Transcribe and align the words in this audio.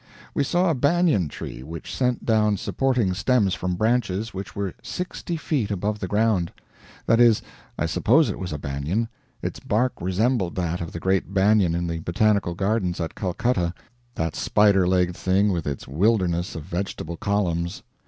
We 0.33 0.43
saw 0.43 0.71
a 0.71 0.73
banyan 0.73 1.27
tree 1.27 1.61
which 1.61 1.95
sent 1.95 2.25
down 2.25 2.57
supporting 2.57 3.13
stems 3.13 3.53
from 3.53 3.75
branches 3.75 4.33
which 4.33 4.55
were 4.55 4.73
sixty 4.81 5.37
feet 5.37 5.69
above 5.69 5.99
the 5.99 6.07
ground. 6.07 6.51
That 7.05 7.19
is, 7.19 7.43
I 7.77 7.85
suppose 7.85 8.27
it 8.27 8.39
was 8.39 8.51
a 8.51 8.57
banyan; 8.57 9.09
its 9.43 9.59
bark 9.59 9.93
resembled 10.01 10.55
that 10.55 10.81
of 10.81 10.91
the 10.91 10.99
great 10.99 11.35
banyan 11.35 11.75
in 11.75 11.85
the 11.85 11.99
botanical 11.99 12.55
gardens 12.55 12.99
at 12.99 13.13
Calcutta, 13.13 13.75
that 14.15 14.35
spider 14.35 14.87
legged 14.87 15.15
thing 15.15 15.51
with 15.51 15.67
its 15.67 15.87
wilderness 15.87 16.55
of 16.55 16.63
vegetable 16.63 17.15
columns. 17.17 17.83